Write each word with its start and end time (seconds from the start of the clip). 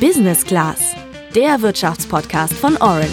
Business 0.00 0.44
Class, 0.44 0.94
der 1.34 1.62
Wirtschaftspodcast 1.62 2.52
von 2.52 2.76
Orange. 2.76 3.08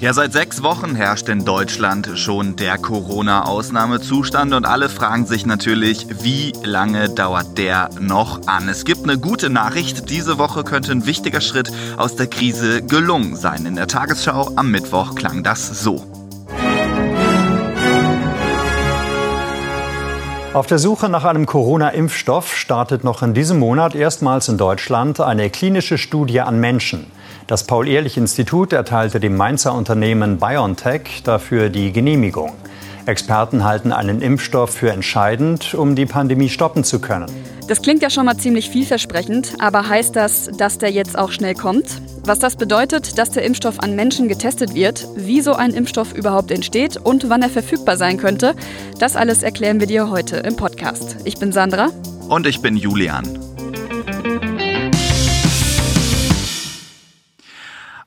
Ja, 0.00 0.12
seit 0.12 0.34
sechs 0.34 0.62
Wochen 0.62 0.94
herrscht 0.94 1.30
in 1.30 1.46
Deutschland 1.46 2.10
schon 2.16 2.56
der 2.56 2.76
Corona-Ausnahmezustand 2.76 4.52
und 4.52 4.66
alle 4.66 4.90
fragen 4.90 5.24
sich 5.24 5.46
natürlich, 5.46 6.06
wie 6.22 6.52
lange 6.62 7.08
dauert 7.08 7.56
der 7.56 7.88
noch 7.98 8.46
an? 8.46 8.68
Es 8.68 8.84
gibt 8.84 9.04
eine 9.04 9.18
gute 9.18 9.48
Nachricht. 9.48 10.10
Diese 10.10 10.36
Woche 10.36 10.64
könnte 10.64 10.92
ein 10.92 11.06
wichtiger 11.06 11.40
Schritt 11.40 11.72
aus 11.96 12.14
der 12.14 12.26
Krise 12.26 12.82
gelungen 12.82 13.36
sein. 13.36 13.64
In 13.64 13.74
der 13.74 13.86
Tagesschau 13.86 14.52
am 14.56 14.70
Mittwoch 14.70 15.14
klang 15.14 15.42
das 15.42 15.82
so. 15.82 16.17
Auf 20.58 20.66
der 20.66 20.80
Suche 20.80 21.08
nach 21.08 21.22
einem 21.22 21.46
Corona-Impfstoff 21.46 22.56
startet 22.56 23.04
noch 23.04 23.22
in 23.22 23.32
diesem 23.32 23.60
Monat 23.60 23.94
erstmals 23.94 24.48
in 24.48 24.58
Deutschland 24.58 25.20
eine 25.20 25.50
klinische 25.50 25.98
Studie 25.98 26.40
an 26.40 26.58
Menschen. 26.58 27.06
Das 27.46 27.62
Paul-Ehrlich-Institut 27.62 28.72
erteilte 28.72 29.20
dem 29.20 29.36
Mainzer 29.36 29.72
Unternehmen 29.72 30.40
BioNTech 30.40 31.22
dafür 31.22 31.68
die 31.68 31.92
Genehmigung. 31.92 32.54
Experten 33.08 33.64
halten 33.64 33.90
einen 33.90 34.20
Impfstoff 34.20 34.70
für 34.70 34.92
entscheidend, 34.92 35.74
um 35.74 35.96
die 35.96 36.06
Pandemie 36.06 36.48
stoppen 36.48 36.84
zu 36.84 37.00
können. 37.00 37.26
Das 37.66 37.82
klingt 37.82 38.02
ja 38.02 38.10
schon 38.10 38.26
mal 38.26 38.36
ziemlich 38.36 38.70
vielversprechend, 38.70 39.54
aber 39.58 39.88
heißt 39.88 40.14
das, 40.14 40.50
dass 40.56 40.78
der 40.78 40.90
jetzt 40.90 41.18
auch 41.18 41.30
schnell 41.32 41.54
kommt? 41.54 42.00
Was 42.24 42.38
das 42.38 42.56
bedeutet, 42.56 43.18
dass 43.18 43.30
der 43.30 43.44
Impfstoff 43.44 43.80
an 43.80 43.94
Menschen 43.96 44.28
getestet 44.28 44.74
wird, 44.74 45.06
wie 45.16 45.40
so 45.40 45.54
ein 45.54 45.72
Impfstoff 45.72 46.14
überhaupt 46.14 46.50
entsteht 46.50 46.96
und 46.96 47.28
wann 47.28 47.42
er 47.42 47.50
verfügbar 47.50 47.96
sein 47.96 48.18
könnte, 48.18 48.54
das 48.98 49.16
alles 49.16 49.42
erklären 49.42 49.80
wir 49.80 49.86
dir 49.86 50.10
heute 50.10 50.36
im 50.38 50.56
Podcast. 50.56 51.16
Ich 51.24 51.38
bin 51.38 51.52
Sandra. 51.52 51.88
Und 52.28 52.46
ich 52.46 52.60
bin 52.60 52.76
Julian. 52.76 53.37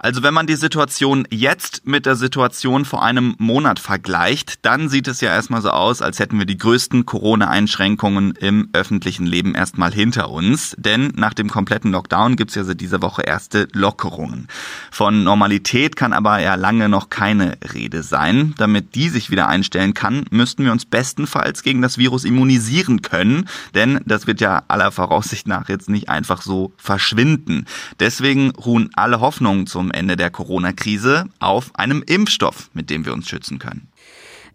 Also 0.03 0.23
wenn 0.23 0.33
man 0.33 0.47
die 0.47 0.55
Situation 0.55 1.27
jetzt 1.29 1.85
mit 1.85 2.07
der 2.07 2.15
Situation 2.15 2.85
vor 2.85 3.03
einem 3.03 3.35
Monat 3.37 3.77
vergleicht, 3.77 4.65
dann 4.65 4.89
sieht 4.89 5.07
es 5.07 5.21
ja 5.21 5.29
erstmal 5.29 5.61
so 5.61 5.69
aus, 5.69 6.01
als 6.01 6.17
hätten 6.17 6.39
wir 6.39 6.47
die 6.47 6.57
größten 6.57 7.05
Corona-Einschränkungen 7.05 8.31
im 8.31 8.69
öffentlichen 8.73 9.27
Leben 9.27 9.53
erstmal 9.53 9.93
hinter 9.93 10.31
uns. 10.31 10.75
Denn 10.79 11.13
nach 11.15 11.35
dem 11.35 11.51
kompletten 11.51 11.91
Lockdown 11.91 12.35
gibt 12.35 12.49
es 12.49 12.55
ja 12.55 12.63
seit 12.63 12.81
dieser 12.81 13.03
Woche 13.03 13.21
erste 13.21 13.67
Lockerungen. 13.73 14.47
Von 14.89 15.23
Normalität 15.23 15.95
kann 15.95 16.13
aber 16.13 16.39
ja 16.39 16.55
lange 16.55 16.89
noch 16.89 17.11
keine 17.11 17.59
Rede 17.71 18.01
sein. 18.01 18.55
Damit 18.57 18.95
die 18.95 19.09
sich 19.09 19.29
wieder 19.29 19.49
einstellen 19.49 19.93
kann, 19.93 20.25
müssten 20.31 20.65
wir 20.65 20.71
uns 20.71 20.85
bestenfalls 20.85 21.61
gegen 21.61 21.83
das 21.83 21.99
Virus 21.99 22.25
immunisieren 22.25 23.03
können. 23.03 23.47
Denn 23.75 23.99
das 24.07 24.25
wird 24.25 24.41
ja 24.41 24.63
aller 24.67 24.91
Voraussicht 24.91 25.47
nach 25.47 25.69
jetzt 25.69 25.89
nicht 25.89 26.09
einfach 26.09 26.41
so 26.41 26.73
verschwinden. 26.77 27.65
Deswegen 27.99 28.49
ruhen 28.49 28.89
alle 28.95 29.19
Hoffnungen 29.19 29.67
zum 29.67 29.90
Ende 29.91 30.15
der 30.15 30.29
Corona-Krise 30.29 31.25
auf 31.39 31.71
einem 31.75 32.03
Impfstoff, 32.05 32.69
mit 32.73 32.89
dem 32.89 33.05
wir 33.05 33.13
uns 33.13 33.29
schützen 33.29 33.59
können. 33.59 33.87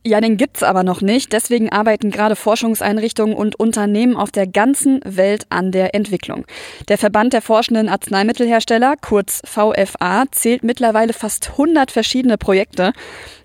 Ja, 0.07 0.21
den 0.21 0.37
gibt's 0.37 0.63
aber 0.63 0.85
noch 0.85 1.01
nicht. 1.01 1.33
Deswegen 1.33 1.71
arbeiten 1.71 2.13
gerade 2.13 2.37
Forschungseinrichtungen 2.37 3.35
und 3.35 3.59
Unternehmen 3.59 4.17
auf 4.17 4.31
der 4.31 4.47
ganzen 4.47 5.01
Welt 5.05 5.47
an 5.51 5.73
der 5.73 5.97
Entwicklung. 5.97 6.47
Der 6.87 6.97
Verband 6.97 7.33
der 7.33 7.43
forschenden 7.43 7.89
Arzneimittelhersteller, 7.89 8.95
kurz 9.01 9.43
VFA, 9.45 10.27
zählt 10.31 10.63
mittlerweile 10.63 11.13
fast 11.13 11.51
100 11.51 11.91
verschiedene 11.91 12.39
Projekte. 12.39 12.93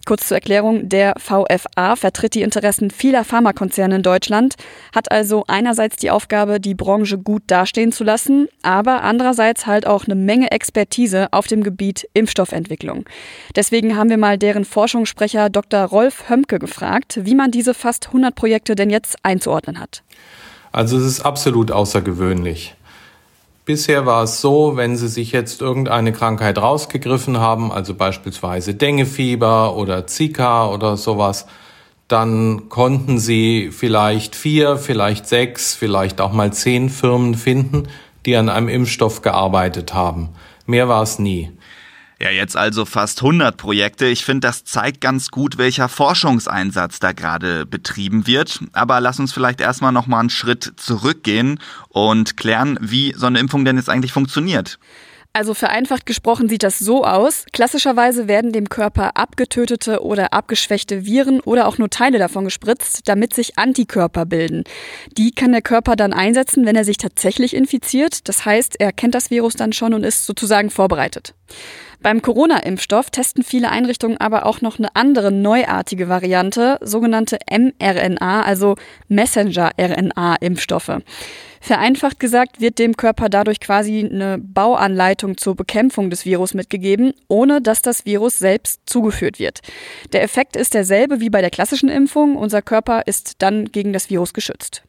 Kurz 0.06 0.28
zur 0.28 0.38
Erklärung, 0.38 0.90
der 0.90 1.14
VFA 1.18 1.96
vertritt 1.96 2.34
die 2.34 2.42
Interessen 2.42 2.90
vieler 2.90 3.24
Pharmakonzerne 3.24 3.98
in 3.98 4.04
Deutschland, 4.04 4.56
hat 4.96 5.12
also 5.12 5.44
einerseits 5.48 5.98
die 5.98 6.10
Aufgabe, 6.10 6.60
die 6.60 6.74
Branche 6.74 7.18
gut 7.18 7.44
dastehen 7.48 7.92
zu 7.92 8.04
lassen, 8.04 8.48
aber 8.64 9.04
andererseits 9.04 9.68
halt 9.68 9.86
auch 9.86 10.06
eine 10.06 10.16
Menge 10.16 10.52
Expertise 10.52 11.28
auf 11.32 11.48
dem 11.48 11.64
Gebiet 11.64 12.08
Impfstoffentwicklung. 12.14 13.06
Deswegen 13.56 13.96
haben 13.96 14.10
wir 14.10 14.18
mal 14.18 14.38
deren 14.38 14.66
Forschungssprecher 14.66 15.50
Dr. 15.50 15.82
Rolf 15.86 16.30
Hömke 16.30 16.58
gefragt, 16.58 17.20
wie 17.24 17.36
man 17.36 17.52
diese 17.52 17.74
fast 17.74 18.08
100 18.08 18.34
Projekte 18.34 18.76
denn 18.76 18.90
jetzt 18.90 19.18
einzuordnen 19.24 19.80
hat. 19.80 20.04
Also 20.72 20.98
es 20.98 21.04
ist 21.04 21.22
absolut 21.22 21.72
außergewöhnlich. 21.72 22.76
Bisher 23.64 24.08
war 24.08 24.24
es 24.24 24.42
so, 24.42 24.76
wenn 24.76 24.96
Sie 24.96 25.08
sich 25.08 25.32
jetzt 25.32 25.62
irgendeine 25.62 26.12
Krankheit 26.14 26.58
rausgegriffen 26.58 27.40
haben, 27.40 27.72
also 27.72 27.94
beispielsweise 27.94 28.74
Dengefieber 28.74 29.76
oder 29.76 30.08
Zika 30.08 30.68
oder 30.68 30.98
sowas, 30.98 31.46
dann 32.08 32.70
konnten 32.70 33.20
Sie 33.20 33.70
vielleicht 33.72 34.36
vier, 34.36 34.78
vielleicht 34.78 35.28
sechs, 35.28 35.76
vielleicht 35.76 36.22
auch 36.22 36.34
mal 36.34 36.52
zehn 36.52 36.90
Firmen 36.90 37.36
finden, 37.36 37.88
die 38.26 38.36
an 38.36 38.50
einem 38.50 38.68
Impfstoff 38.68 39.22
gearbeitet 39.22 39.94
haben. 39.94 40.30
Mehr 40.66 40.90
war 40.90 41.04
es 41.04 41.20
nie. 41.20 41.52
Ja, 42.22 42.30
jetzt 42.30 42.56
also 42.56 42.86
fast 42.86 43.24
100 43.24 43.58
Projekte. 43.58 44.06
Ich 44.06 44.24
finde, 44.24 44.48
das 44.48 44.64
zeigt 44.64 45.02
ganz 45.02 45.30
gut, 45.30 45.58
welcher 45.58 45.90
Forschungseinsatz 45.90 47.00
da 47.00 47.14
gerade 47.14 47.66
betrieben 47.66 48.28
wird. 48.28 48.60
Aber 48.74 49.02
lass 49.02 49.20
uns 49.20 49.34
vielleicht 49.34 49.60
erstmal 49.60 49.92
noch 49.92 50.06
mal 50.06 50.20
einen 50.20 50.30
Schritt 50.30 50.72
zurückgehen 50.76 51.60
und 51.90 52.38
klären, 52.38 52.78
wie 52.80 53.16
so 53.18 53.26
eine 53.26 53.40
Impfung 53.40 53.66
denn 53.66 53.78
jetzt 53.78 53.90
eigentlich 53.90 54.14
funktioniert. 54.14 54.78
Also 55.34 55.54
vereinfacht 55.54 56.06
gesprochen 56.06 56.48
sieht 56.48 56.62
das 56.62 56.78
so 56.78 57.06
aus. 57.06 57.46
Klassischerweise 57.54 58.28
werden 58.28 58.52
dem 58.52 58.70
Körper 58.70 59.16
abgetötete 59.16 60.04
oder 60.04 60.34
abgeschwächte 60.34 61.06
Viren 61.06 61.40
oder 61.40 61.68
auch 61.68 61.78
nur 61.80 61.90
Teile 61.90 62.20
davon 62.20 62.44
gespritzt, 62.44 63.08
damit 63.08 63.34
sich 63.34 63.58
Antikörper 63.58 64.26
bilden. 64.26 64.66
Die 65.18 65.32
kann 65.32 65.54
der 65.54 65.62
Körper 65.62 65.96
dann 65.96 66.14
einsetzen, 66.14 66.66
wenn 66.66 66.76
er 66.76 66.84
sich 66.86 66.98
tatsächlich 66.98 67.56
infiziert. 67.56 68.28
Das 68.28 68.46
heißt, 68.46 68.80
er 68.80 68.92
kennt 68.92 69.16
das 69.16 69.32
Virus 69.32 69.54
dann 69.56 69.74
schon 69.74 69.94
und 69.94 70.04
ist 70.04 70.26
sozusagen 70.26 70.70
vorbereitet. 70.70 71.34
Beim 72.02 72.24
Corona-Impfstoff 72.24 73.12
testen 73.12 73.44
viele 73.44 73.70
Einrichtungen 73.70 74.18
aber 74.18 74.48
auch 74.48 74.62
noch 74.62 74.80
eine 74.80 74.96
andere 74.96 75.32
neuartige 75.32 76.10
Variante, 76.10 76.80
sogenannte 76.82 77.38
mRNA, 77.50 78.42
also 78.42 78.76
Messenger-RNA-Impfstoffe. 79.08 81.02
Vereinfacht 81.64 82.20
gesagt 82.20 82.60
wird 82.60 82.80
dem 82.80 82.98
Körper 82.98 83.30
dadurch 83.30 83.60
quasi 83.60 84.00
eine 84.00 84.40
Bauanleitung 84.40 85.38
zur 85.38 85.56
Bekämpfung 85.56 86.10
des 86.10 86.26
Virus 86.26 86.56
mitgegeben, 86.56 87.14
ohne 87.28 87.62
dass 87.62 87.84
das 87.84 88.04
Virus 88.04 88.40
selbst 88.40 88.82
zugeführt 88.88 89.38
wird. 89.38 89.60
Der 90.12 90.24
Effekt 90.24 90.56
ist 90.56 90.74
derselbe 90.74 91.20
wie 91.20 91.30
bei 91.30 91.42
der 91.42 91.52
klassischen 91.52 91.90
Impfung. 91.90 92.36
Unser 92.36 92.64
Körper 92.64 93.04
ist 93.06 93.36
dann 93.44 93.66
gegen 93.66 93.94
das 93.94 94.10
Virus 94.10 94.34
geschützt. 94.34 94.82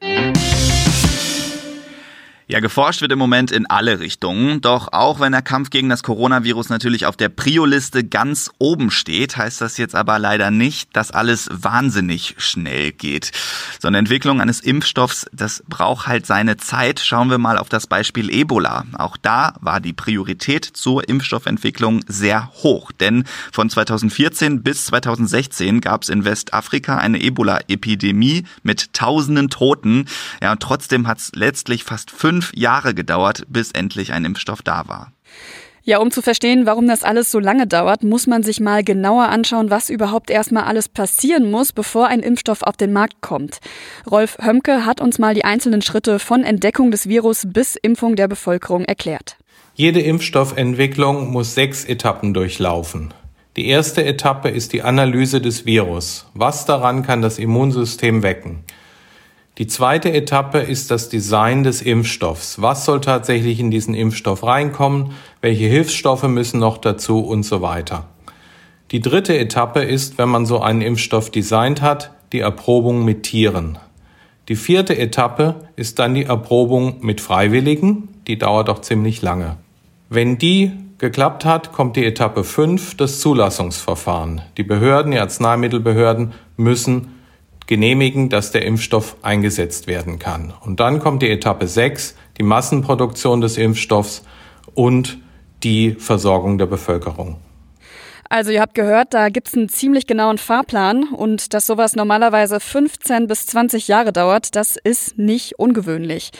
Ja, 2.52 2.60
geforscht 2.60 3.00
wird 3.00 3.12
im 3.12 3.18
Moment 3.18 3.50
in 3.50 3.64
alle 3.64 3.98
Richtungen. 3.98 4.60
Doch 4.60 4.92
auch 4.92 5.20
wenn 5.20 5.32
der 5.32 5.40
Kampf 5.40 5.70
gegen 5.70 5.88
das 5.88 6.02
Coronavirus 6.02 6.68
natürlich 6.68 7.06
auf 7.06 7.16
der 7.16 7.30
Prio-Liste 7.30 8.04
ganz 8.04 8.50
oben 8.58 8.90
steht, 8.90 9.38
heißt 9.38 9.62
das 9.62 9.78
jetzt 9.78 9.94
aber 9.94 10.18
leider 10.18 10.50
nicht, 10.50 10.94
dass 10.94 11.12
alles 11.12 11.48
wahnsinnig 11.50 12.34
schnell 12.36 12.92
geht. 12.92 13.32
So 13.80 13.88
eine 13.88 13.96
Entwicklung 13.96 14.42
eines 14.42 14.60
Impfstoffs, 14.60 15.24
das 15.32 15.64
braucht 15.66 16.06
halt 16.06 16.26
seine 16.26 16.58
Zeit. 16.58 17.00
Schauen 17.00 17.30
wir 17.30 17.38
mal 17.38 17.56
auf 17.56 17.70
das 17.70 17.86
Beispiel 17.86 18.28
Ebola. 18.28 18.84
Auch 18.98 19.16
da 19.16 19.54
war 19.62 19.80
die 19.80 19.94
Priorität 19.94 20.66
zur 20.66 21.08
Impfstoffentwicklung 21.08 22.04
sehr 22.06 22.52
hoch. 22.62 22.92
Denn 22.92 23.24
von 23.50 23.70
2014 23.70 24.62
bis 24.62 24.84
2016 24.84 25.80
gab 25.80 26.02
es 26.02 26.10
in 26.10 26.26
Westafrika 26.26 26.98
eine 26.98 27.22
Ebola-Epidemie 27.22 28.44
mit 28.62 28.92
tausenden 28.92 29.48
Toten. 29.48 30.04
Ja, 30.42 30.52
und 30.52 30.60
trotzdem 30.60 31.06
hat 31.06 31.16
es 31.16 31.32
letztlich 31.34 31.84
fast 31.84 32.10
fünf 32.10 32.41
fünf 32.42 32.52
Jahre 32.54 32.94
gedauert, 32.94 33.44
bis 33.48 33.70
endlich 33.72 34.12
ein 34.12 34.24
Impfstoff 34.24 34.62
da 34.62 34.88
war. 34.88 35.12
Ja, 35.84 35.98
um 35.98 36.12
zu 36.12 36.22
verstehen, 36.22 36.64
warum 36.64 36.86
das 36.86 37.02
alles 37.02 37.32
so 37.32 37.40
lange 37.40 37.66
dauert, 37.66 38.04
muss 38.04 38.28
man 38.28 38.44
sich 38.44 38.60
mal 38.60 38.84
genauer 38.84 39.24
anschauen, 39.30 39.68
was 39.68 39.90
überhaupt 39.90 40.30
erstmal 40.30 40.62
alles 40.62 40.88
passieren 40.88 41.50
muss, 41.50 41.72
bevor 41.72 42.06
ein 42.06 42.20
Impfstoff 42.20 42.62
auf 42.62 42.76
den 42.76 42.92
Markt 42.92 43.20
kommt. 43.20 43.58
Rolf 44.08 44.38
Hömke 44.40 44.86
hat 44.86 45.00
uns 45.00 45.18
mal 45.18 45.34
die 45.34 45.44
einzelnen 45.44 45.82
Schritte 45.82 46.20
von 46.20 46.44
Entdeckung 46.44 46.92
des 46.92 47.08
Virus 47.08 47.48
bis 47.48 47.74
Impfung 47.74 48.14
der 48.14 48.28
Bevölkerung 48.28 48.84
erklärt. 48.84 49.36
Jede 49.74 50.00
Impfstoffentwicklung 50.00 51.32
muss 51.32 51.54
sechs 51.54 51.84
Etappen 51.84 52.32
durchlaufen. 52.32 53.12
Die 53.56 53.66
erste 53.66 54.04
Etappe 54.04 54.50
ist 54.50 54.72
die 54.72 54.82
Analyse 54.82 55.40
des 55.40 55.66
Virus. 55.66 56.26
Was 56.32 56.64
daran 56.64 57.02
kann 57.02 57.22
das 57.22 57.40
Immunsystem 57.40 58.22
wecken? 58.22 58.60
Die 59.58 59.66
zweite 59.66 60.10
Etappe 60.10 60.60
ist 60.60 60.90
das 60.90 61.10
Design 61.10 61.62
des 61.62 61.82
Impfstoffs. 61.82 62.62
Was 62.62 62.86
soll 62.86 63.02
tatsächlich 63.02 63.60
in 63.60 63.70
diesen 63.70 63.94
Impfstoff 63.94 64.44
reinkommen? 64.44 65.12
Welche 65.42 65.66
Hilfsstoffe 65.66 66.22
müssen 66.22 66.58
noch 66.58 66.78
dazu 66.78 67.18
und 67.18 67.42
so 67.42 67.60
weiter. 67.60 68.06
Die 68.92 69.00
dritte 69.00 69.36
Etappe 69.36 69.80
ist, 69.80 70.16
wenn 70.16 70.30
man 70.30 70.46
so 70.46 70.60
einen 70.60 70.80
Impfstoff 70.80 71.30
designt 71.30 71.82
hat, 71.82 72.12
die 72.32 72.40
Erprobung 72.40 73.04
mit 73.04 73.24
Tieren. 73.24 73.78
Die 74.48 74.56
vierte 74.56 74.96
Etappe 74.96 75.56
ist 75.76 75.98
dann 75.98 76.14
die 76.14 76.24
Erprobung 76.24 76.96
mit 77.02 77.20
Freiwilligen. 77.20 78.08
Die 78.26 78.38
dauert 78.38 78.70
auch 78.70 78.80
ziemlich 78.80 79.20
lange. 79.20 79.58
Wenn 80.08 80.38
die 80.38 80.72
geklappt 80.96 81.44
hat, 81.44 81.72
kommt 81.72 81.96
die 81.96 82.06
Etappe 82.06 82.42
5, 82.42 82.96
das 82.96 83.20
Zulassungsverfahren. 83.20 84.40
Die 84.56 84.62
Behörden, 84.62 85.12
die 85.12 85.18
Arzneimittelbehörden 85.18 86.32
müssen 86.56 87.21
genehmigen, 87.66 88.28
dass 88.28 88.52
der 88.52 88.64
Impfstoff 88.64 89.16
eingesetzt 89.22 89.86
werden 89.86 90.18
kann. 90.18 90.52
Und 90.60 90.80
dann 90.80 90.98
kommt 90.98 91.22
die 91.22 91.30
Etappe 91.30 91.66
6, 91.66 92.16
die 92.38 92.42
Massenproduktion 92.42 93.40
des 93.40 93.56
Impfstoffs 93.56 94.24
und 94.74 95.18
die 95.62 95.92
Versorgung 95.92 96.58
der 96.58 96.66
Bevölkerung. 96.66 97.36
Also 98.32 98.50
ihr 98.50 98.62
habt 98.62 98.74
gehört, 98.74 99.12
da 99.12 99.28
gibt 99.28 99.48
es 99.48 99.54
einen 99.54 99.68
ziemlich 99.68 100.06
genauen 100.06 100.38
Fahrplan 100.38 101.04
und 101.04 101.52
dass 101.52 101.66
sowas 101.66 101.96
normalerweise 101.96 102.60
15 102.60 103.26
bis 103.26 103.44
20 103.44 103.88
Jahre 103.88 104.10
dauert, 104.10 104.56
das 104.56 104.78
ist 104.82 105.18
nicht 105.18 105.58
ungewöhnlich. 105.58 106.30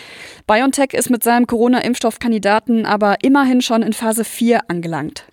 BioNTech 0.47 0.95
ist 0.95 1.11
mit 1.11 1.23
seinem 1.23 1.47
Corona-Impfstoffkandidaten 1.47 2.87
aber 2.87 3.17
immerhin 3.23 3.61
schon 3.61 3.83
in 3.83 3.93
Phase 3.93 4.25
4 4.25 4.71
angelangt. 4.71 5.27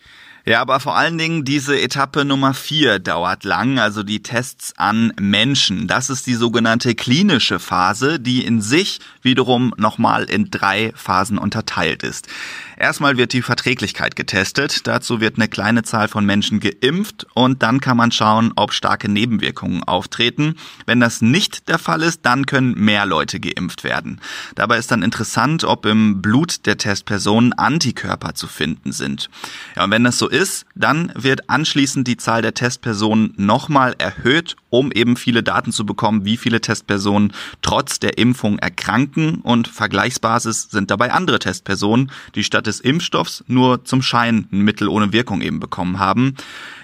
Ja, 0.50 0.62
aber 0.62 0.80
vor 0.80 0.98
allen 0.98 1.20
Dingen 1.20 1.46
diese 1.46 1.80
Etappe 1.80 2.26
Nummer 2.26 2.56
vier 2.56 2.98
dauert 2.98 3.44
lang, 3.44 3.78
also 3.78 4.02
die 4.02 4.24
Tests 4.24 4.74
an 4.78 5.14
Menschen. 5.22 5.86
Das 5.86 6.10
ist 6.10 6.26
die 6.26 6.34
sogenannte 6.34 6.96
klinische 6.96 7.60
Phase, 7.60 8.20
die 8.20 8.44
in 8.44 8.60
sich 8.60 9.00
wiederum 9.22 9.76
nochmal 9.78 10.24
in 10.24 10.50
drei 10.50 10.92
Phasen 10.96 11.38
unterteilt 11.38 12.02
ist. 12.02 12.30
Erstmal 12.78 13.18
wird 13.18 13.34
die 13.34 13.44
Verträglichkeit 13.44 14.16
getestet. 14.16 14.88
Dazu 14.88 15.22
wird 15.22 15.36
eine 15.36 15.50
kleine 15.50 15.84
Zahl 15.84 16.08
von 16.08 16.26
Menschen 16.26 16.62
geimpft 16.62 17.28
und 17.36 17.62
dann 17.62 17.80
kann 17.80 17.98
man 17.98 18.12
schauen, 18.12 18.54
ob 18.56 18.74
starke 18.74 19.08
Nebenwirkungen 19.08 19.84
auftreten. 19.84 20.56
Wenn 20.88 21.00
das 21.00 21.22
nicht 21.22 21.68
der 21.68 21.78
Fall 21.78 22.02
ist, 22.02 22.22
dann 22.24 22.48
können 22.48 22.74
mehr 22.74 23.06
Leute 23.06 23.40
geimpft 23.40 23.84
werden. 23.84 24.20
Dabei 24.56 24.80
ist 24.80 24.90
dann 24.90 25.04
interessant, 25.04 25.64
ob 25.64 25.86
im 25.86 26.24
Blut 26.24 26.66
der 26.66 26.78
Testpersonen 26.78 27.54
Antikörper 27.54 28.34
zu 28.34 28.48
finden 28.48 28.94
sind. 28.94 29.30
Ja, 29.76 29.84
und 29.84 29.92
wenn 29.92 30.06
das 30.06 30.18
so 30.18 30.28
dann 30.74 31.12
wird 31.16 31.50
anschließend 31.50 32.08
die 32.08 32.16
Zahl 32.16 32.42
der 32.42 32.54
Testpersonen 32.54 33.34
nochmal 33.36 33.94
erhöht, 33.98 34.56
um 34.70 34.92
eben 34.94 35.18
viele 35.18 35.44
Daten 35.44 35.74
zu 35.74 35.86
bekommen, 35.86 36.24
wie 36.24 36.38
viele 36.38 36.62
Testpersonen 36.62 37.34
trotz 37.62 38.00
der 38.00 38.18
Impfung 38.18 38.58
erkranken 38.58 39.42
und 39.42 39.68
Vergleichsbasis 39.68 40.70
sind 40.72 40.92
dabei 40.92 41.12
andere 41.12 41.40
Testpersonen, 41.40 42.10
die 42.36 42.46
statt 42.46 42.68
des 42.68 42.80
Impfstoffs 42.80 43.44
nur 43.48 43.84
zum 43.84 44.02
Schein 44.02 44.48
ein 44.54 44.62
Mittel 44.62 44.88
ohne 44.88 45.12
Wirkung 45.12 45.42
eben 45.42 45.60
bekommen 45.60 46.00
haben. 46.00 46.36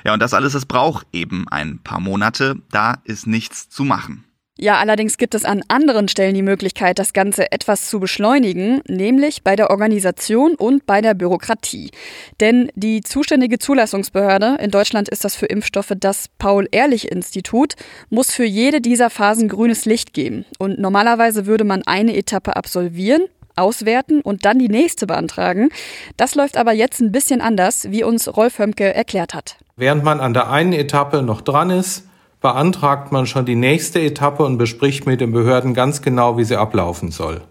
Ja, 0.03 0.13
und 0.13 0.19
das 0.19 0.33
alles, 0.33 0.51
das 0.51 0.65
braucht 0.65 1.07
eben 1.13 1.47
ein 1.47 1.79
paar 1.79 2.01
Monate. 2.01 2.57
Da 2.71 2.95
ist 3.05 3.25
nichts 3.25 3.69
zu 3.69 3.85
machen. 3.85 4.24
Ja, 4.57 4.77
allerdings 4.77 5.17
gibt 5.17 5.35
es 5.35 5.43
an 5.43 5.63
anderen 5.67 6.07
Stellen 6.07 6.33
die 6.33 6.41
Möglichkeit, 6.41 6.97
das 6.97 7.11
Ganze 7.11 7.51
etwas 7.51 7.89
zu 7.89 7.99
beschleunigen, 7.99 8.81
nämlich 8.87 9.43
bei 9.43 9.57
der 9.57 9.69
Organisation 9.69 10.55
und 10.55 10.85
bei 10.85 11.01
der 11.01 11.13
Bürokratie. 11.13 11.91
Denn 12.39 12.71
die 12.73 13.01
zuständige 13.01 13.59
Zulassungsbehörde, 13.59 14.57
in 14.61 14.71
Deutschland 14.71 15.09
ist 15.09 15.25
das 15.25 15.35
für 15.35 15.47
Impfstoffe 15.47 15.91
das 15.99 16.29
Paul-Ehrlich-Institut, 16.37 17.73
muss 18.09 18.31
für 18.31 18.45
jede 18.45 18.79
dieser 18.79 19.09
Phasen 19.09 19.49
grünes 19.49 19.83
Licht 19.83 20.13
geben. 20.13 20.45
Und 20.57 20.79
normalerweise 20.79 21.45
würde 21.45 21.65
man 21.65 21.83
eine 21.85 22.15
Etappe 22.15 22.55
absolvieren, 22.55 23.23
auswerten 23.57 24.21
und 24.21 24.45
dann 24.45 24.57
die 24.57 24.69
nächste 24.69 25.05
beantragen. 25.05 25.67
Das 26.15 26.33
läuft 26.33 26.55
aber 26.55 26.71
jetzt 26.71 27.01
ein 27.01 27.11
bisschen 27.11 27.41
anders, 27.41 27.91
wie 27.91 28.05
uns 28.05 28.37
Rolf 28.37 28.59
Hömke 28.59 28.93
erklärt 28.93 29.33
hat. 29.33 29.57
Während 29.75 30.05
man 30.05 30.21
an 30.21 30.33
der 30.33 30.49
einen 30.49 30.71
Etappe 30.71 31.23
noch 31.23 31.41
dran 31.41 31.71
ist, 31.71 32.05
beantragt 32.45 33.11
man 33.11 33.25
schon 33.25 33.47
die 33.47 33.55
nächste 33.55 33.99
Etappe 33.99 34.43
und 34.43 34.59
bespricht 34.59 35.07
mit 35.07 35.19
den 35.19 35.31
Behörden 35.31 35.73
ganz 35.73 36.03
genau, 36.03 36.37
wie 36.37 36.43
sie 36.43 36.59
ablaufen 36.59 37.09
soll. 37.09 37.41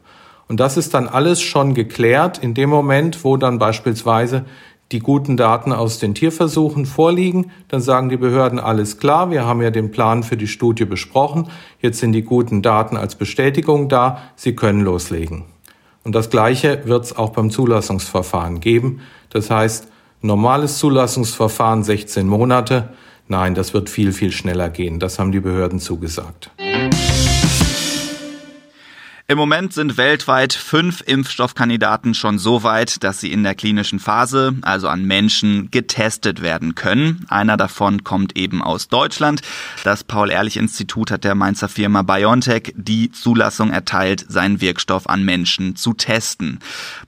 Und 0.46 0.60
das 0.60 0.76
ist 0.76 0.94
dann 0.94 1.08
alles 1.08 1.42
schon 1.42 1.74
geklärt 1.74 2.38
in 2.38 2.54
dem 2.54 2.70
Moment, 2.70 3.24
wo 3.24 3.36
dann 3.36 3.58
beispielsweise 3.58 4.44
die 4.92 5.00
guten 5.00 5.36
Daten 5.36 5.72
aus 5.72 5.98
den 5.98 6.14
Tierversuchen 6.14 6.86
vorliegen, 6.86 7.50
dann 7.66 7.80
sagen 7.80 8.08
die 8.08 8.16
Behörden 8.16 8.60
alles 8.60 8.98
klar, 8.98 9.32
wir 9.32 9.44
haben 9.44 9.62
ja 9.62 9.72
den 9.72 9.90
Plan 9.90 10.22
für 10.22 10.36
die 10.36 10.46
Studie 10.46 10.84
besprochen, 10.84 11.48
jetzt 11.80 11.98
sind 11.98 12.12
die 12.12 12.22
guten 12.22 12.62
Daten 12.62 12.96
als 12.96 13.16
Bestätigung 13.16 13.88
da, 13.88 14.22
Sie 14.36 14.54
können 14.54 14.82
loslegen. 14.82 15.42
Und 16.04 16.14
das 16.14 16.30
Gleiche 16.30 16.82
wird 16.84 17.06
es 17.06 17.16
auch 17.16 17.30
beim 17.30 17.50
Zulassungsverfahren 17.50 18.60
geben. 18.60 19.00
Das 19.30 19.50
heißt, 19.50 19.88
normales 20.20 20.78
Zulassungsverfahren 20.78 21.82
16 21.82 22.28
Monate. 22.28 22.90
Nein, 23.28 23.54
das 23.54 23.72
wird 23.72 23.88
viel, 23.88 24.12
viel 24.12 24.32
schneller 24.32 24.68
gehen. 24.68 24.98
Das 24.98 25.18
haben 25.18 25.32
die 25.32 25.40
Behörden 25.40 25.80
zugesagt. 25.80 26.50
Im 29.26 29.38
Moment 29.38 29.72
sind 29.72 29.96
weltweit 29.96 30.52
fünf 30.52 31.02
Impfstoffkandidaten 31.06 32.12
schon 32.12 32.38
so 32.38 32.62
weit, 32.62 33.02
dass 33.02 33.20
sie 33.20 33.32
in 33.32 33.42
der 33.42 33.54
klinischen 33.54 33.98
Phase, 33.98 34.54
also 34.60 34.86
an 34.88 35.06
Menschen, 35.06 35.70
getestet 35.70 36.42
werden 36.42 36.74
können. 36.74 37.24
Einer 37.30 37.56
davon 37.56 38.04
kommt 38.04 38.36
eben 38.36 38.62
aus 38.62 38.88
Deutschland. 38.88 39.40
Das 39.82 40.04
Paul-Ehrlich-Institut 40.04 41.10
hat 41.10 41.24
der 41.24 41.34
Mainzer 41.34 41.70
Firma 41.70 42.02
BioNTech 42.02 42.74
die 42.76 43.12
Zulassung 43.12 43.70
erteilt, 43.70 44.26
seinen 44.28 44.60
Wirkstoff 44.60 45.08
an 45.08 45.24
Menschen 45.24 45.74
zu 45.74 45.94
testen. 45.94 46.58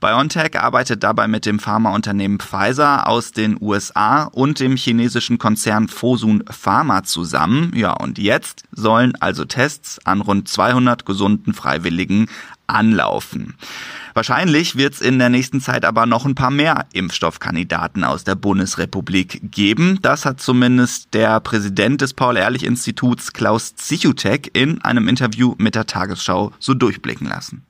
BioNTech 0.01 0.59
arbeitet 0.59 1.03
dabei 1.03 1.27
mit 1.27 1.45
dem 1.45 1.59
Pharmaunternehmen 1.59 2.39
Pfizer 2.39 3.05
aus 3.05 3.31
den 3.31 3.61
USA 3.61 4.23
und 4.23 4.59
dem 4.59 4.75
chinesischen 4.75 5.37
Konzern 5.37 5.87
Fosun 5.87 6.43
Pharma 6.49 7.03
zusammen. 7.03 7.73
Ja, 7.75 7.93
und 7.93 8.17
jetzt 8.17 8.63
sollen 8.71 9.13
also 9.19 9.45
Tests 9.45 9.99
an 10.03 10.21
rund 10.21 10.47
200 10.47 11.05
gesunden 11.05 11.53
Freiwilligen 11.53 12.06
Kollegen 12.07 12.27
anlaufen. 12.67 13.55
Wahrscheinlich 14.13 14.75
wird 14.75 14.95
es 14.95 15.01
in 15.01 15.19
der 15.19 15.29
nächsten 15.29 15.61
Zeit 15.61 15.85
aber 15.85 16.05
noch 16.05 16.25
ein 16.25 16.35
paar 16.35 16.51
mehr 16.51 16.85
Impfstoffkandidaten 16.91 18.03
aus 18.03 18.23
der 18.23 18.35
Bundesrepublik 18.35 19.51
geben. 19.51 19.99
Das 20.01 20.25
hat 20.25 20.41
zumindest 20.41 21.13
der 21.13 21.39
Präsident 21.39 22.01
des 22.01 22.13
Paul-Ehrlich-Instituts 22.13 23.31
Klaus 23.31 23.75
Zichutek 23.75 24.49
in 24.53 24.81
einem 24.81 25.07
Interview 25.07 25.55
mit 25.59 25.75
der 25.75 25.85
Tagesschau 25.85 26.51
so 26.59 26.73
durchblicken 26.73 27.27
lassen. 27.27 27.63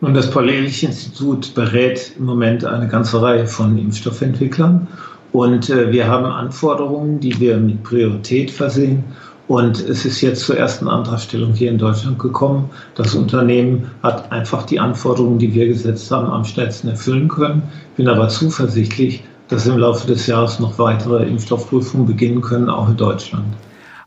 Und 0.00 0.14
das 0.14 0.30
Paul-Ehrlich-Institut 0.30 1.54
berät 1.54 2.14
im 2.18 2.24
Moment 2.24 2.64
eine 2.64 2.88
ganze 2.88 3.20
Reihe 3.20 3.46
von 3.46 3.78
Impfstoffentwicklern. 3.78 4.88
Und 5.32 5.70
äh, 5.70 5.92
wir 5.92 6.08
haben 6.08 6.24
Anforderungen, 6.24 7.20
die 7.20 7.38
wir 7.38 7.58
mit 7.58 7.84
Priorität 7.84 8.50
versehen. 8.50 9.04
Und 9.50 9.80
es 9.80 10.04
ist 10.04 10.20
jetzt 10.20 10.44
zur 10.44 10.56
ersten 10.58 10.86
Antragstellung 10.86 11.54
hier 11.54 11.72
in 11.72 11.78
Deutschland 11.78 12.20
gekommen. 12.20 12.70
Das 12.94 13.16
Unternehmen 13.16 13.90
hat 14.00 14.30
einfach 14.30 14.62
die 14.64 14.78
Anforderungen, 14.78 15.40
die 15.40 15.52
wir 15.52 15.66
gesetzt 15.66 16.08
haben, 16.12 16.28
am 16.28 16.44
schnellsten 16.44 16.86
erfüllen 16.86 17.26
können. 17.26 17.64
Bin 17.96 18.06
aber 18.06 18.28
zuversichtlich, 18.28 19.24
dass 19.48 19.66
im 19.66 19.76
Laufe 19.76 20.06
des 20.06 20.28
Jahres 20.28 20.60
noch 20.60 20.78
weitere 20.78 21.26
Impfstoffprüfungen 21.26 22.06
beginnen 22.06 22.42
können, 22.42 22.70
auch 22.70 22.88
in 22.90 22.96
Deutschland. 22.96 23.46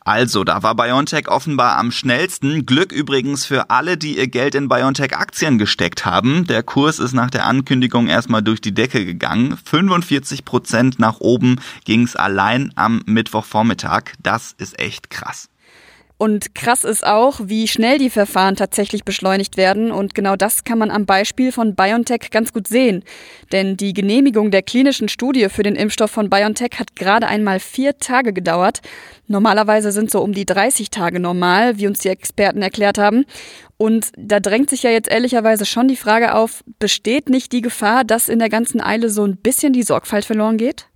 Also, 0.05 0.43
da 0.43 0.63
war 0.63 0.75
BioNTech 0.75 1.29
offenbar 1.29 1.77
am 1.77 1.91
schnellsten. 1.91 2.65
Glück 2.65 2.91
übrigens 2.91 3.45
für 3.45 3.69
alle, 3.69 3.97
die 3.97 4.17
ihr 4.17 4.27
Geld 4.27 4.55
in 4.55 4.67
BioNTech-Aktien 4.67 5.57
gesteckt 5.57 6.05
haben. 6.05 6.45
Der 6.47 6.63
Kurs 6.63 6.99
ist 6.99 7.13
nach 7.13 7.29
der 7.29 7.45
Ankündigung 7.45 8.07
erstmal 8.07 8.43
durch 8.43 8.59
die 8.59 8.73
Decke 8.73 9.05
gegangen. 9.05 9.57
45 9.63 10.43
Prozent 10.43 10.99
nach 10.99 11.19
oben 11.19 11.61
ging's 11.85 12.15
allein 12.15 12.71
am 12.75 13.01
Mittwochvormittag. 13.05 14.13
Das 14.21 14.53
ist 14.57 14.77
echt 14.79 15.09
krass. 15.09 15.49
Und 16.23 16.55
krass 16.55 16.85
ist 16.85 17.05
auch, 17.05 17.41
wie 17.43 17.67
schnell 17.67 17.97
die 17.97 18.09
Verfahren 18.09 18.55
tatsächlich 18.55 19.03
beschleunigt 19.03 19.57
werden. 19.57 19.91
Und 19.91 20.15
genau 20.15 20.37
das 20.37 20.63
kann 20.63 20.77
man 20.77 20.89
am 20.89 21.05
Beispiel 21.05 21.51
von 21.51 21.75
BioNTech 21.75 22.31
ganz 22.31 22.53
gut 22.53 22.65
sehen. 22.65 23.03
Denn 23.51 23.75
die 23.75 23.91
Genehmigung 23.91 24.49
der 24.49 24.61
klinischen 24.61 25.09
Studie 25.09 25.49
für 25.49 25.63
den 25.63 25.75
Impfstoff 25.75 26.11
von 26.11 26.29
BioNTech 26.29 26.79
hat 26.79 26.95
gerade 26.95 27.27
einmal 27.27 27.59
vier 27.59 27.97
Tage 27.97 28.31
gedauert. 28.31 28.79
Normalerweise 29.27 29.91
sind 29.91 30.11
so 30.11 30.21
um 30.21 30.31
die 30.31 30.45
30 30.45 30.91
Tage 30.91 31.19
normal, 31.19 31.77
wie 31.77 31.87
uns 31.87 31.99
die 31.99 32.07
Experten 32.07 32.61
erklärt 32.61 32.97
haben. 32.97 33.25
Und 33.75 34.13
da 34.17 34.39
drängt 34.39 34.69
sich 34.69 34.83
ja 34.83 34.91
jetzt 34.91 35.11
ehrlicherweise 35.11 35.65
schon 35.65 35.89
die 35.89 35.97
Frage 35.97 36.35
auf, 36.35 36.63
besteht 36.79 37.27
nicht 37.27 37.51
die 37.51 37.61
Gefahr, 37.61 38.05
dass 38.05 38.29
in 38.29 38.39
der 38.39 38.47
ganzen 38.47 38.79
Eile 38.79 39.09
so 39.09 39.25
ein 39.25 39.35
bisschen 39.35 39.73
die 39.73 39.83
Sorgfalt 39.83 40.23
verloren 40.23 40.55
geht? 40.55 40.87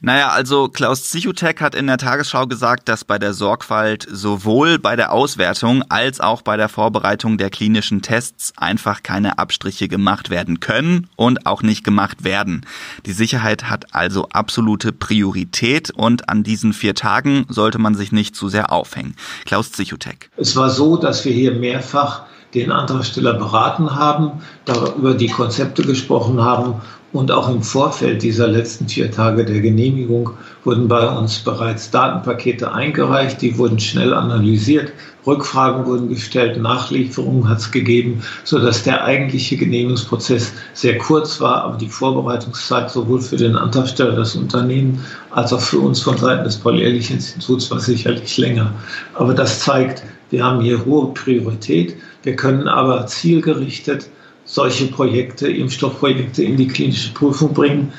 Naja, 0.00 0.28
also 0.28 0.68
Klaus 0.68 1.10
Zichutek 1.10 1.60
hat 1.60 1.74
in 1.74 1.88
der 1.88 1.98
Tagesschau 1.98 2.46
gesagt, 2.46 2.88
dass 2.88 3.02
bei 3.02 3.18
der 3.18 3.34
Sorgfalt 3.34 4.06
sowohl 4.08 4.78
bei 4.78 4.94
der 4.94 5.10
Auswertung 5.10 5.82
als 5.88 6.20
auch 6.20 6.42
bei 6.42 6.56
der 6.56 6.68
Vorbereitung 6.68 7.36
der 7.36 7.50
klinischen 7.50 8.00
Tests 8.00 8.52
einfach 8.56 9.02
keine 9.02 9.40
Abstriche 9.40 9.88
gemacht 9.88 10.30
werden 10.30 10.60
können 10.60 11.08
und 11.16 11.46
auch 11.46 11.62
nicht 11.62 11.82
gemacht 11.82 12.22
werden. 12.22 12.64
Die 13.06 13.12
Sicherheit 13.12 13.68
hat 13.68 13.92
also 13.92 14.28
absolute 14.28 14.92
Priorität 14.92 15.90
und 15.90 16.28
an 16.28 16.44
diesen 16.44 16.74
vier 16.74 16.94
Tagen 16.94 17.44
sollte 17.48 17.80
man 17.80 17.96
sich 17.96 18.12
nicht 18.12 18.36
zu 18.36 18.48
sehr 18.48 18.70
aufhängen. 18.70 19.16
Klaus 19.46 19.72
Zichutek. 19.72 20.30
Es 20.36 20.54
war 20.54 20.70
so, 20.70 20.96
dass 20.96 21.24
wir 21.24 21.32
hier 21.32 21.52
mehrfach 21.52 22.22
den 22.54 22.70
Antragsteller 22.70 23.34
beraten 23.34 23.96
haben, 23.96 24.42
darüber 24.64 25.14
die 25.14 25.28
Konzepte 25.28 25.82
gesprochen 25.82 26.40
haben 26.40 26.80
Und 27.10 27.32
auch 27.32 27.48
im 27.48 27.62
Vorfeld 27.62 28.22
dieser 28.22 28.48
letzten 28.48 28.86
vier 28.86 29.10
Tage 29.10 29.46
der 29.46 29.60
Genehmigung 29.62 30.30
wurden 30.64 30.88
bei 30.88 31.08
uns 31.08 31.38
bereits 31.38 31.90
Datenpakete 31.90 32.70
eingereicht, 32.70 33.40
die 33.40 33.56
wurden 33.56 33.80
schnell 33.80 34.12
analysiert, 34.12 34.92
Rückfragen 35.26 35.86
wurden 35.86 36.10
gestellt, 36.10 36.60
Nachlieferungen 36.60 37.48
hat 37.48 37.58
es 37.58 37.70
gegeben, 37.70 38.22
sodass 38.44 38.82
der 38.82 39.04
eigentliche 39.04 39.56
Genehmigungsprozess 39.56 40.52
sehr 40.74 40.98
kurz 40.98 41.40
war, 41.40 41.64
aber 41.64 41.78
die 41.78 41.88
Vorbereitungszeit 41.88 42.90
sowohl 42.90 43.22
für 43.22 43.36
den 43.36 43.56
Antragsteller, 43.56 44.12
das 44.14 44.36
Unternehmen, 44.36 45.02
als 45.30 45.52
auch 45.54 45.60
für 45.62 45.78
uns 45.78 46.02
von 46.02 46.18
Seiten 46.18 46.44
des 46.44 46.58
Paul-Ehrlich-Instituts 46.58 47.70
war 47.70 47.80
sicherlich 47.80 48.36
länger. 48.36 48.74
Aber 49.14 49.32
das 49.32 49.60
zeigt, 49.60 50.02
wir 50.30 50.44
haben 50.44 50.60
hier 50.60 50.84
hohe 50.84 51.14
Priorität. 51.14 51.96
Wir 52.22 52.36
können 52.36 52.68
aber 52.68 53.06
zielgerichtet 53.06 54.10
solche 54.48 54.86
Projekte, 54.86 55.46
Impfstoffprojekte 55.48 56.42
in 56.42 56.56
die 56.56 56.66
klinische 56.66 57.12
Prüfung 57.12 57.52
bringen. 57.52 57.92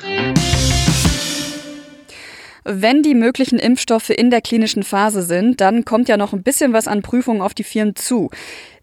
Wenn 2.64 3.02
die 3.02 3.14
möglichen 3.14 3.58
Impfstoffe 3.58 4.10
in 4.10 4.30
der 4.30 4.42
klinischen 4.42 4.82
Phase 4.82 5.22
sind, 5.22 5.60
dann 5.60 5.84
kommt 5.84 6.08
ja 6.08 6.16
noch 6.16 6.32
ein 6.32 6.42
bisschen 6.42 6.72
was 6.72 6.88
an 6.88 7.02
Prüfungen 7.02 7.40
auf 7.40 7.54
die 7.54 7.64
Firmen 7.64 7.96
zu. 7.96 8.30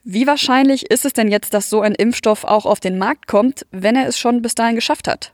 Wie 0.03 0.25
wahrscheinlich 0.25 0.89
ist 0.89 1.05
es 1.05 1.13
denn 1.13 1.27
jetzt, 1.27 1.53
dass 1.53 1.69
so 1.69 1.81
ein 1.81 1.93
Impfstoff 1.93 2.45
auch 2.45 2.65
auf 2.65 2.79
den 2.79 2.97
Markt 2.97 3.27
kommt, 3.27 3.65
wenn 3.71 3.95
er 3.95 4.07
es 4.07 4.17
schon 4.17 4.41
bis 4.41 4.55
dahin 4.55 4.75
geschafft 4.75 5.07
hat? 5.07 5.33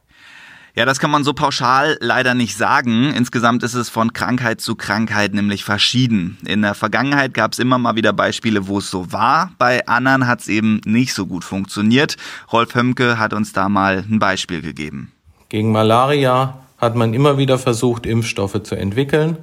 Ja, 0.75 0.85
das 0.85 0.97
kann 0.99 1.11
man 1.11 1.23
so 1.23 1.33
pauschal 1.33 1.97
leider 1.99 2.33
nicht 2.33 2.57
sagen. 2.57 3.13
Insgesamt 3.13 3.61
ist 3.61 3.75
es 3.75 3.89
von 3.89 4.11
Krankheit 4.11 4.59
zu 4.59 4.75
Krankheit 4.75 5.35
nämlich 5.35 5.63
verschieden. 5.63 6.39
In 6.47 6.63
der 6.63 6.73
Vergangenheit 6.73 7.35
gab 7.35 7.53
es 7.53 7.59
immer 7.59 7.77
mal 7.77 7.95
wieder 7.95 8.11
Beispiele, 8.11 8.67
wo 8.67 8.79
es 8.79 8.89
so 8.89 9.11
war. 9.11 9.51
Bei 9.59 9.85
anderen 9.85 10.25
hat 10.25 10.41
es 10.41 10.47
eben 10.47 10.81
nicht 10.83 11.13
so 11.13 11.27
gut 11.27 11.43
funktioniert. 11.43 12.17
Rolf 12.51 12.73
Hömke 12.73 13.19
hat 13.19 13.33
uns 13.33 13.53
da 13.53 13.69
mal 13.69 14.03
ein 14.09 14.17
Beispiel 14.17 14.63
gegeben. 14.63 15.11
Gegen 15.49 15.71
Malaria 15.71 16.57
hat 16.79 16.95
man 16.95 17.13
immer 17.13 17.37
wieder 17.37 17.59
versucht, 17.59 18.07
Impfstoffe 18.07 18.63
zu 18.63 18.73
entwickeln, 18.73 19.37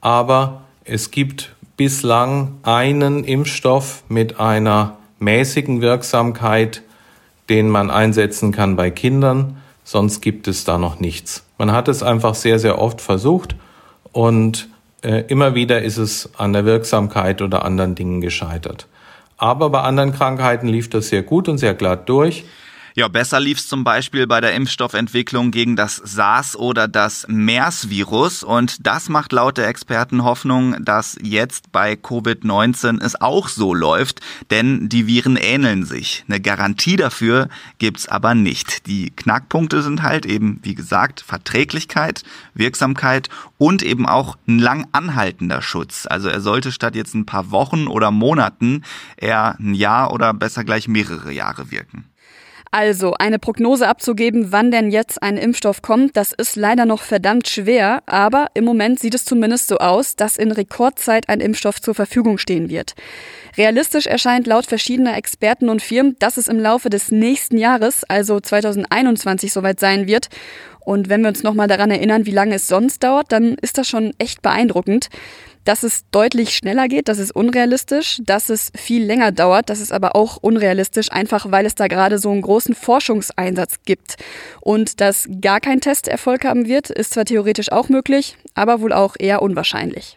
aber 0.00 0.62
es 0.82 1.12
gibt 1.12 1.54
bislang 1.76 2.58
einen 2.64 3.22
Impfstoff 3.22 4.02
mit 4.08 4.40
einer 4.40 4.96
mäßigen 5.20 5.82
Wirksamkeit, 5.82 6.82
den 7.48 7.70
man 7.70 7.92
einsetzen 7.92 8.50
kann 8.50 8.74
bei 8.74 8.90
Kindern 8.90 9.58
sonst 9.84 10.20
gibt 10.20 10.48
es 10.48 10.64
da 10.64 10.78
noch 10.78 10.98
nichts. 10.98 11.46
Man 11.58 11.70
hat 11.72 11.88
es 11.88 12.02
einfach 12.02 12.34
sehr, 12.34 12.58
sehr 12.58 12.78
oft 12.80 13.00
versucht 13.00 13.54
und 14.12 14.68
äh, 15.02 15.24
immer 15.28 15.54
wieder 15.54 15.82
ist 15.82 15.98
es 15.98 16.30
an 16.36 16.52
der 16.52 16.64
Wirksamkeit 16.64 17.42
oder 17.42 17.64
anderen 17.64 17.94
Dingen 17.94 18.20
gescheitert. 18.20 18.88
Aber 19.36 19.70
bei 19.70 19.82
anderen 19.82 20.12
Krankheiten 20.12 20.66
lief 20.66 20.88
das 20.88 21.08
sehr 21.08 21.22
gut 21.22 21.48
und 21.48 21.58
sehr 21.58 21.74
glatt 21.74 22.08
durch. 22.08 22.44
Ja, 22.96 23.08
besser 23.08 23.40
lief 23.40 23.58
es 23.58 23.66
zum 23.66 23.82
Beispiel 23.82 24.28
bei 24.28 24.40
der 24.40 24.54
Impfstoffentwicklung 24.54 25.50
gegen 25.50 25.74
das 25.74 25.96
SARS 25.96 26.54
oder 26.54 26.86
das 26.86 27.26
MERS-Virus. 27.26 28.44
Und 28.44 28.86
das 28.86 29.08
macht 29.08 29.32
laut 29.32 29.58
der 29.58 29.66
Experten 29.66 30.22
Hoffnung, 30.22 30.76
dass 30.84 31.16
jetzt 31.20 31.72
bei 31.72 31.94
Covid-19 31.94 33.02
es 33.02 33.20
auch 33.20 33.48
so 33.48 33.74
läuft, 33.74 34.20
denn 34.50 34.88
die 34.88 35.08
Viren 35.08 35.34
ähneln 35.34 35.84
sich. 35.84 36.24
Eine 36.28 36.40
Garantie 36.40 36.94
dafür 36.94 37.48
gibt's 37.78 38.06
aber 38.06 38.36
nicht. 38.36 38.86
Die 38.86 39.10
Knackpunkte 39.10 39.82
sind 39.82 40.04
halt 40.04 40.24
eben, 40.24 40.60
wie 40.62 40.76
gesagt, 40.76 41.20
Verträglichkeit, 41.20 42.22
Wirksamkeit 42.54 43.28
und 43.58 43.82
eben 43.82 44.06
auch 44.06 44.36
ein 44.46 44.60
lang 44.60 44.86
anhaltender 44.92 45.62
Schutz. 45.62 46.06
Also 46.08 46.28
er 46.28 46.40
sollte 46.40 46.70
statt 46.70 46.94
jetzt 46.94 47.14
ein 47.14 47.26
paar 47.26 47.50
Wochen 47.50 47.88
oder 47.88 48.12
Monaten 48.12 48.84
eher 49.16 49.56
ein 49.58 49.74
Jahr 49.74 50.12
oder 50.12 50.32
besser 50.32 50.62
gleich 50.62 50.86
mehrere 50.86 51.32
Jahre 51.32 51.72
wirken. 51.72 52.04
Also, 52.76 53.14
eine 53.14 53.38
Prognose 53.38 53.86
abzugeben, 53.86 54.50
wann 54.50 54.72
denn 54.72 54.90
jetzt 54.90 55.22
ein 55.22 55.36
Impfstoff 55.36 55.80
kommt, 55.80 56.16
das 56.16 56.32
ist 56.32 56.56
leider 56.56 56.86
noch 56.86 57.02
verdammt 57.02 57.46
schwer, 57.46 58.02
aber 58.06 58.48
im 58.54 58.64
Moment 58.64 58.98
sieht 58.98 59.14
es 59.14 59.24
zumindest 59.24 59.68
so 59.68 59.78
aus, 59.78 60.16
dass 60.16 60.36
in 60.36 60.50
Rekordzeit 60.50 61.28
ein 61.28 61.38
Impfstoff 61.38 61.80
zur 61.80 61.94
Verfügung 61.94 62.36
stehen 62.36 62.70
wird. 62.70 62.94
Realistisch 63.56 64.08
erscheint 64.08 64.48
laut 64.48 64.66
verschiedener 64.66 65.16
Experten 65.16 65.68
und 65.68 65.82
Firmen, 65.82 66.16
dass 66.18 66.36
es 66.36 66.48
im 66.48 66.58
Laufe 66.58 66.90
des 66.90 67.12
nächsten 67.12 67.58
Jahres, 67.58 68.02
also 68.08 68.40
2021, 68.40 69.52
soweit 69.52 69.78
sein 69.78 70.08
wird. 70.08 70.26
Und 70.80 71.08
wenn 71.08 71.20
wir 71.20 71.28
uns 71.28 71.44
nochmal 71.44 71.68
daran 71.68 71.92
erinnern, 71.92 72.26
wie 72.26 72.32
lange 72.32 72.56
es 72.56 72.66
sonst 72.66 73.04
dauert, 73.04 73.30
dann 73.30 73.54
ist 73.62 73.78
das 73.78 73.86
schon 73.86 74.14
echt 74.18 74.42
beeindruckend. 74.42 75.10
Dass 75.64 75.82
es 75.82 76.04
deutlich 76.10 76.54
schneller 76.54 76.88
geht, 76.88 77.08
das 77.08 77.18
ist 77.18 77.34
unrealistisch. 77.34 78.20
Dass 78.24 78.48
es 78.48 78.70
viel 78.76 79.04
länger 79.04 79.32
dauert, 79.32 79.70
das 79.70 79.80
ist 79.80 79.92
aber 79.92 80.14
auch 80.14 80.36
unrealistisch, 80.40 81.10
einfach 81.10 81.50
weil 81.50 81.66
es 81.66 81.74
da 81.74 81.88
gerade 81.88 82.18
so 82.18 82.30
einen 82.30 82.42
großen 82.42 82.74
Forschungseinsatz 82.74 83.76
gibt. 83.84 84.16
Und 84.60 85.00
dass 85.00 85.28
gar 85.40 85.60
kein 85.60 85.80
Test 85.80 86.08
Erfolg 86.08 86.44
haben 86.44 86.66
wird, 86.66 86.90
ist 86.90 87.14
zwar 87.14 87.24
theoretisch 87.24 87.72
auch 87.72 87.88
möglich, 87.88 88.36
aber 88.54 88.80
wohl 88.80 88.92
auch 88.92 89.16
eher 89.18 89.42
unwahrscheinlich. 89.42 90.14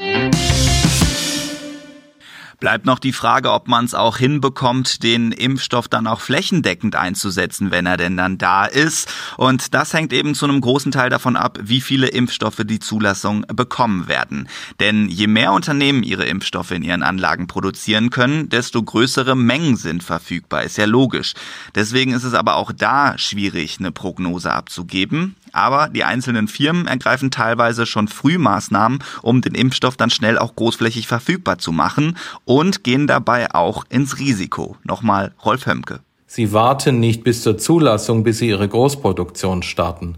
Bleibt 2.60 2.88
noch 2.88 2.98
die 2.98 3.14
Frage, 3.14 3.52
ob 3.52 3.68
man 3.68 3.86
es 3.86 3.94
auch 3.94 4.18
hinbekommt, 4.18 5.04
den 5.04 5.32
Impfstoff 5.32 5.88
dann 5.88 6.08
auch 6.08 6.22
flächendeckend 6.22 6.96
einzusetzen, 6.96 7.70
wenn 7.70 7.86
er 7.86 7.98
denn 7.98 8.18
dann 8.18 8.40
da 8.40 8.66
ist. 8.66 9.14
Und 9.38 9.76
das 9.76 9.94
hängt 9.94 10.12
eben 10.12 10.34
zu 10.34 10.46
einem 10.46 10.60
großen 10.60 10.92
Teil 10.92 11.12
davon 11.12 11.36
ab, 11.36 11.60
wie 11.62 11.82
viele 11.82 12.08
Impfstoffe 12.08 12.64
die 12.66 12.80
Zulassung 12.80 13.46
bekommen 13.54 14.08
werden. 14.08 14.50
Denn 14.80 15.08
je 15.08 15.28
mehr 15.28 15.52
Unternehmen 15.52 16.02
ihre 16.02 16.26
Impfstoffe 16.26 16.72
in 16.72 16.82
ihren 16.82 17.04
Anlagen 17.04 17.46
produzieren 17.46 18.10
können, 18.10 18.50
desto 18.50 18.82
größere 18.82 19.36
Mengen 19.36 19.78
sind 19.78 20.02
verfügbar. 20.02 20.64
Ist 20.64 20.78
ja 20.78 20.86
logisch. 20.86 21.36
Deswegen 21.76 22.14
ist 22.14 22.24
es 22.24 22.34
aber 22.34 22.56
auch 22.56 22.72
da 22.72 23.20
schwierig, 23.20 23.78
eine 23.80 23.92
Prognose 23.92 24.52
abzugeben. 24.52 25.36
Aber 25.58 25.90
die 25.90 26.04
einzelnen 26.04 26.48
Firmen 26.48 26.86
ergreifen 26.86 27.32
teilweise 27.32 27.88
schon 27.88 28.08
früh 28.08 28.38
Maßnahmen, 28.38 29.00
um 29.24 29.42
den 29.42 29.56
Impfstoff 29.56 29.98
dann 29.98 30.12
schnell 30.12 30.38
auch 30.38 30.56
großflächig 30.56 31.08
verfügbar 31.08 31.58
zu 31.58 31.72
machen 31.72 32.16
und 32.46 32.84
gehen 32.84 33.08
dabei 33.08 33.56
auch 33.56 33.84
ins 33.90 34.20
Risiko. 34.20 34.78
Nochmal 34.84 35.34
Rolf 35.44 35.66
Hömke. 35.66 36.02
Sie 36.28 36.54
warten 36.54 37.00
nicht 37.00 37.24
bis 37.24 37.42
zur 37.42 37.58
Zulassung, 37.58 38.24
bis 38.24 38.38
sie 38.38 38.50
ihre 38.50 38.68
Großproduktion 38.68 39.64
starten. 39.64 40.18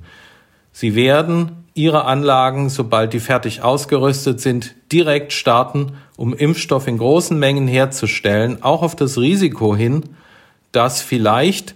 Sie 0.73 0.93
werden 0.93 1.63
ihre 1.73 2.03
Anlagen, 2.03 2.69
sobald 2.69 3.13
die 3.13 3.21
fertig 3.21 3.61
ausgerüstet 3.61 4.41
sind, 4.41 4.75
direkt 4.91 5.31
starten, 5.31 5.93
um 6.17 6.33
Impfstoff 6.33 6.85
in 6.87 6.97
großen 6.97 7.39
Mengen 7.39 7.69
herzustellen, 7.69 8.61
auch 8.61 8.81
auf 8.81 8.97
das 8.97 9.17
Risiko 9.17 9.73
hin, 9.73 10.03
dass 10.73 11.01
vielleicht 11.01 11.75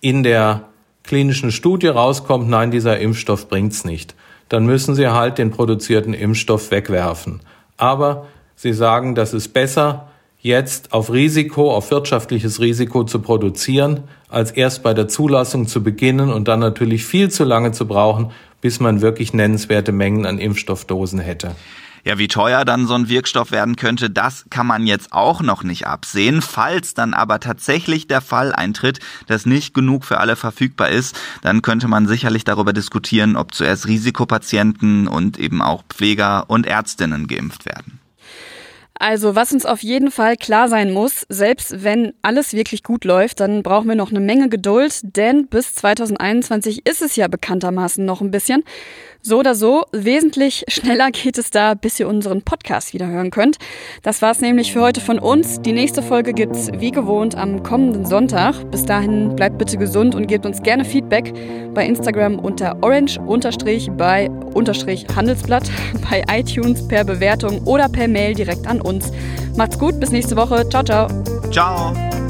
in 0.00 0.22
der 0.22 0.71
klinischen 1.04 1.52
Studie 1.52 1.88
rauskommt, 1.88 2.48
nein, 2.48 2.70
dieser 2.70 2.98
Impfstoff 2.98 3.48
bringt's 3.48 3.84
nicht, 3.84 4.14
dann 4.48 4.66
müssen 4.66 4.94
Sie 4.94 5.08
halt 5.08 5.38
den 5.38 5.50
produzierten 5.50 6.14
Impfstoff 6.14 6.70
wegwerfen. 6.70 7.40
Aber 7.76 8.26
Sie 8.54 8.72
sagen, 8.72 9.14
das 9.14 9.34
ist 9.34 9.48
besser, 9.48 10.08
jetzt 10.38 10.92
auf 10.92 11.12
Risiko, 11.12 11.72
auf 11.72 11.90
wirtschaftliches 11.90 12.60
Risiko 12.60 13.04
zu 13.04 13.20
produzieren, 13.20 14.04
als 14.28 14.50
erst 14.50 14.82
bei 14.82 14.92
der 14.92 15.08
Zulassung 15.08 15.68
zu 15.68 15.82
beginnen 15.82 16.30
und 16.30 16.48
dann 16.48 16.60
natürlich 16.60 17.04
viel 17.04 17.30
zu 17.30 17.44
lange 17.44 17.72
zu 17.72 17.86
brauchen, 17.86 18.32
bis 18.60 18.80
man 18.80 19.00
wirklich 19.00 19.32
nennenswerte 19.32 19.92
Mengen 19.92 20.26
an 20.26 20.38
Impfstoffdosen 20.38 21.20
hätte. 21.20 21.54
Ja, 22.04 22.18
wie 22.18 22.26
teuer 22.26 22.64
dann 22.64 22.88
so 22.88 22.94
ein 22.94 23.08
Wirkstoff 23.08 23.52
werden 23.52 23.76
könnte, 23.76 24.10
das 24.10 24.44
kann 24.50 24.66
man 24.66 24.86
jetzt 24.86 25.12
auch 25.12 25.40
noch 25.40 25.62
nicht 25.62 25.86
absehen. 25.86 26.42
Falls 26.42 26.94
dann 26.94 27.14
aber 27.14 27.38
tatsächlich 27.38 28.08
der 28.08 28.20
Fall 28.20 28.52
eintritt, 28.52 28.98
dass 29.28 29.46
nicht 29.46 29.72
genug 29.72 30.04
für 30.04 30.18
alle 30.18 30.34
verfügbar 30.34 30.88
ist, 30.88 31.16
dann 31.42 31.62
könnte 31.62 31.86
man 31.86 32.08
sicherlich 32.08 32.42
darüber 32.42 32.72
diskutieren, 32.72 33.36
ob 33.36 33.54
zuerst 33.54 33.86
Risikopatienten 33.86 35.06
und 35.06 35.38
eben 35.38 35.62
auch 35.62 35.84
Pfleger 35.88 36.50
und 36.50 36.66
Ärztinnen 36.66 37.28
geimpft 37.28 37.66
werden. 37.66 38.00
Also, 38.98 39.34
was 39.34 39.52
uns 39.52 39.66
auf 39.66 39.82
jeden 39.82 40.12
Fall 40.12 40.36
klar 40.36 40.68
sein 40.68 40.92
muss, 40.92 41.26
selbst 41.28 41.82
wenn 41.82 42.12
alles 42.22 42.52
wirklich 42.52 42.84
gut 42.84 43.04
läuft, 43.04 43.40
dann 43.40 43.64
brauchen 43.64 43.88
wir 43.88 43.96
noch 43.96 44.10
eine 44.10 44.20
Menge 44.20 44.48
Geduld, 44.48 45.00
denn 45.02 45.48
bis 45.48 45.74
2021 45.74 46.86
ist 46.86 47.02
es 47.02 47.16
ja 47.16 47.26
bekanntermaßen 47.26 48.04
noch 48.04 48.20
ein 48.20 48.30
bisschen. 48.30 48.62
So 49.24 49.38
oder 49.38 49.54
so, 49.54 49.84
wesentlich 49.92 50.64
schneller 50.66 51.12
geht 51.12 51.38
es 51.38 51.50
da, 51.50 51.74
bis 51.74 52.00
ihr 52.00 52.08
unseren 52.08 52.42
Podcast 52.42 52.92
wieder 52.92 53.06
hören 53.06 53.30
könnt. 53.30 53.58
Das 54.02 54.20
war's 54.20 54.40
nämlich 54.40 54.72
für 54.72 54.80
heute 54.80 55.00
von 55.00 55.20
uns. 55.20 55.62
Die 55.62 55.72
nächste 55.72 56.02
Folge 56.02 56.32
gibt's 56.32 56.70
wie 56.78 56.90
gewohnt 56.90 57.36
am 57.36 57.62
kommenden 57.62 58.04
Sonntag. 58.04 58.68
Bis 58.72 58.84
dahin 58.84 59.36
bleibt 59.36 59.58
bitte 59.58 59.78
gesund 59.78 60.16
und 60.16 60.26
gebt 60.26 60.44
uns 60.44 60.60
gerne 60.62 60.84
Feedback 60.84 61.32
bei 61.72 61.86
Instagram 61.86 62.40
unter 62.40 62.76
orange 62.82 63.20
bei 63.96 64.28
Handelsblatt, 65.14 65.70
bei 66.10 66.24
iTunes 66.28 66.88
per 66.88 67.04
Bewertung 67.04 67.62
oder 67.64 67.88
per 67.88 68.08
Mail 68.08 68.34
direkt 68.34 68.66
an 68.66 68.80
uns. 68.80 69.12
Macht's 69.56 69.78
gut, 69.78 70.00
bis 70.00 70.10
nächste 70.10 70.36
Woche. 70.36 70.68
Ciao, 70.68 70.82
ciao. 70.82 71.06
Ciao. 71.52 72.21